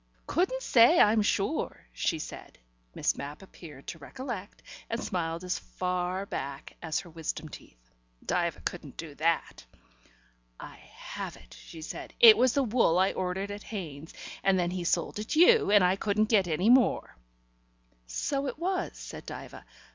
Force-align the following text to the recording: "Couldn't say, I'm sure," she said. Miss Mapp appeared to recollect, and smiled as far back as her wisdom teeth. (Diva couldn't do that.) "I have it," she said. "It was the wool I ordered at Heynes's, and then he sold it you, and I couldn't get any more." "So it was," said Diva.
"Couldn't 0.25 0.63
say, 0.63 0.99
I'm 0.99 1.21
sure," 1.21 1.85
she 1.93 2.17
said. 2.17 2.57
Miss 2.95 3.15
Mapp 3.15 3.43
appeared 3.43 3.85
to 3.85 3.99
recollect, 3.99 4.63
and 4.89 4.99
smiled 4.99 5.43
as 5.43 5.59
far 5.59 6.25
back 6.25 6.75
as 6.81 7.01
her 7.01 7.09
wisdom 7.11 7.47
teeth. 7.49 7.91
(Diva 8.25 8.61
couldn't 8.65 8.97
do 8.97 9.13
that.) 9.13 9.63
"I 10.59 10.77
have 10.91 11.37
it," 11.37 11.53
she 11.53 11.83
said. 11.83 12.15
"It 12.19 12.35
was 12.35 12.53
the 12.53 12.63
wool 12.63 12.97
I 12.97 13.13
ordered 13.13 13.51
at 13.51 13.61
Heynes's, 13.65 14.15
and 14.43 14.57
then 14.57 14.71
he 14.71 14.85
sold 14.85 15.19
it 15.19 15.35
you, 15.35 15.69
and 15.69 15.83
I 15.83 15.97
couldn't 15.97 16.29
get 16.29 16.47
any 16.47 16.71
more." 16.71 17.15
"So 18.07 18.47
it 18.47 18.57
was," 18.57 18.97
said 18.97 19.27
Diva. 19.27 19.63